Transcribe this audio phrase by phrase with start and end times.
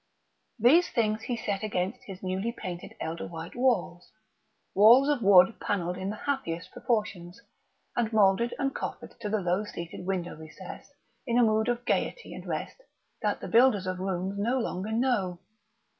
[0.57, 4.11] These things he set against his newly painted elder white walls
[4.73, 7.39] walls of wood panelled in the happiest proportions,
[7.95, 10.91] and moulded and coffered to the low seated window recesses
[11.27, 12.81] in a mood of gaiety and rest
[13.21, 15.37] that the builders of rooms no longer know.